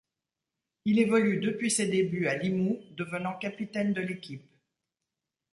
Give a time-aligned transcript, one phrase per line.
[0.85, 4.49] Il évolue depuis ses débuts à Limoux devenant capitaine de l'équipe.